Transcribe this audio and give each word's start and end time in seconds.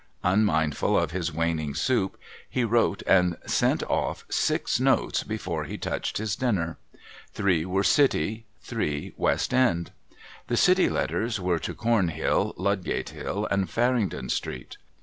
Unmindful 0.23 0.97
of 0.97 1.11
his 1.11 1.31
waning 1.31 1.75
soup, 1.75 2.17
he 2.49 2.63
wrote 2.63 3.03
and 3.05 3.37
sent 3.45 3.83
off 3.83 4.25
six 4.29 4.79
notes 4.79 5.21
before 5.21 5.65
he 5.65 5.77
touched 5.77 6.17
his 6.17 6.35
dinner. 6.35 6.79
Three 7.33 7.65
were 7.65 7.83
City; 7.83 8.47
three 8.63 9.13
West 9.15 9.53
End. 9.53 9.91
The 10.47 10.57
City 10.57 10.89
letters 10.89 11.39
were 11.39 11.59
to 11.59 11.75
Cornhill, 11.75 12.55
Ludgate 12.57 13.09
hill, 13.09 13.47
and 13.51 13.69
Farringdon 13.69 14.29
street. 14.29 14.77